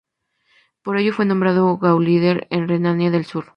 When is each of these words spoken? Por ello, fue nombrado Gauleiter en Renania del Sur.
Por 0.81 0.97
ello, 0.97 1.13
fue 1.13 1.25
nombrado 1.25 1.77
Gauleiter 1.77 2.47
en 2.49 2.67
Renania 2.67 3.11
del 3.11 3.23
Sur. 3.25 3.45